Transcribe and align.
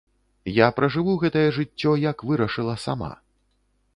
Я 0.53 0.67
пражыву 0.77 1.13
гэтае 1.25 1.45
жыццё, 1.59 1.91
як 2.09 2.25
вырашыла 2.29 2.75
сама. 2.87 3.13